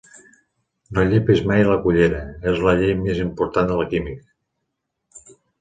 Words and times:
'No 0.97 1.03
llepes 1.09 1.43
mai 1.51 1.61
la 1.67 1.77
cullera' 1.83 2.23
és 2.53 2.63
la 2.69 2.75
llei 2.81 2.97
més 3.05 3.23
important 3.29 3.73
de 3.73 3.79
la 3.83 3.89
química. 3.95 5.33